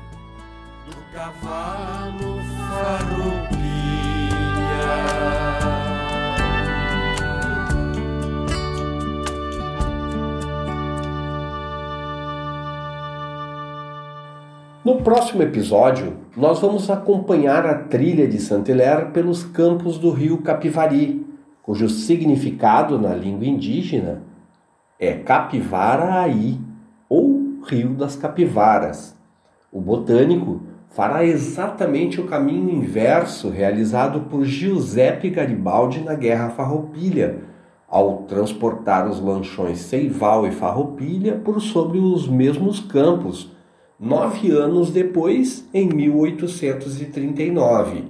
No 14.88 15.02
próximo 15.02 15.44
episódio, 15.44 16.14
nós 16.34 16.62
vamos 16.62 16.90
acompanhar 16.90 17.66
a 17.66 17.76
trilha 17.76 18.26
de 18.26 18.40
Saint-Hilaire 18.40 19.12
pelos 19.12 19.44
campos 19.44 19.98
do 19.98 20.12
rio 20.12 20.38
Capivari, 20.38 21.28
cujo 21.62 21.90
significado 21.90 22.98
na 22.98 23.14
língua 23.14 23.46
indígena 23.46 24.24
é 24.98 25.12
Capivaraí, 25.12 26.58
ou 27.10 27.60
Rio 27.68 27.96
das 27.96 28.16
Capivaras. 28.16 29.14
O 29.74 29.82
botânico 29.82 30.62
fará 30.90 31.26
exatamente 31.26 32.22
o 32.22 32.26
caminho 32.26 32.70
inverso 32.70 33.50
realizado 33.50 34.22
por 34.30 34.46
Giuseppe 34.46 35.30
Garibaldi 35.30 36.00
na 36.00 36.14
Guerra 36.14 36.52
Farroupilha, 36.52 37.40
ao 37.90 38.20
transportar 38.20 39.06
os 39.06 39.20
lanchões 39.20 39.80
Seival 39.80 40.48
e 40.48 40.52
Farroupilha 40.52 41.36
por 41.44 41.60
sobre 41.60 42.00
os 42.00 42.26
mesmos 42.26 42.80
campos 42.80 43.57
nove 44.00 44.52
anos 44.52 44.92
depois, 44.92 45.68
em 45.74 45.88
1839. 45.88 48.04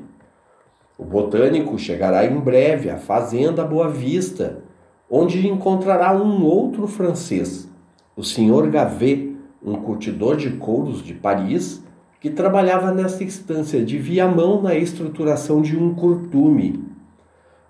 O 0.97 1.05
botânico 1.05 1.79
chegará 1.79 2.25
em 2.25 2.37
breve 2.39 2.89
à 2.89 2.97
Fazenda 2.97 3.63
Boa 3.63 3.87
Vista, 3.87 4.63
onde 5.09 5.47
encontrará 5.47 6.13
um 6.13 6.43
outro 6.43 6.85
francês, 6.87 7.71
o 8.15 8.23
Sr. 8.23 8.69
Gavet, 8.69 9.37
um 9.63 9.75
curtidor 9.75 10.35
de 10.35 10.49
couros 10.51 11.01
de 11.03 11.13
Paris, 11.13 11.81
que 12.19 12.29
trabalhava 12.29 12.91
nessa 12.91 13.23
instância 13.23 13.81
de 13.85 13.97
Viamão 13.97 14.61
na 14.61 14.75
estruturação 14.75 15.61
de 15.61 15.77
um 15.77 15.93
curtume. 15.93 16.83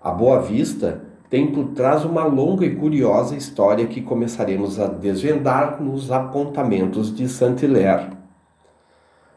A 0.02 0.10
Boa 0.10 0.40
Vista 0.40 1.04
tem 1.30 1.48
por 1.48 1.68
trás 1.68 2.04
uma 2.04 2.24
longa 2.24 2.64
e 2.64 2.74
curiosa 2.74 3.36
história 3.36 3.86
que 3.86 4.00
começaremos 4.00 4.80
a 4.80 4.86
desvendar 4.86 5.82
nos 5.82 6.10
apontamentos 6.10 7.14
de 7.14 7.28
Saint-Hilaire. 7.28 8.16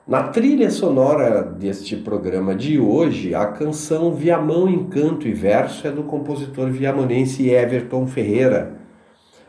Na 0.08 0.24
trilha 0.24 0.70
sonora 0.72 1.44
deste 1.44 1.96
programa 1.96 2.56
de 2.56 2.80
hoje, 2.80 3.36
a 3.36 3.46
canção 3.46 4.14
Viamão 4.14 4.68
em 4.68 4.86
Canto 4.86 5.28
e 5.28 5.34
Verso 5.34 5.86
é 5.86 5.92
do 5.92 6.04
compositor 6.04 6.70
viamonense 6.70 7.50
Everton 7.50 8.08
Ferreira. 8.08 8.74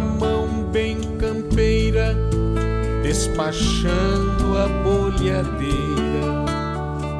mão 0.00 0.64
bem 0.72 0.98
campeira 1.18 2.16
despachando 3.02 4.56
a 4.58 4.68
bolhadeira, 4.84 6.44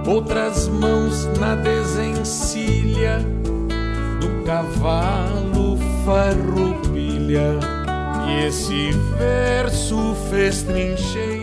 outras 0.06 0.68
mãos 0.68 1.26
na 1.38 1.54
desencilha 1.54 3.18
do 4.20 4.44
cavalo 4.44 5.78
farroupilha. 6.04 7.58
E 8.28 8.46
esse 8.46 8.92
verso 9.18 10.14
fez 10.30 10.62
trincheira 10.62 11.39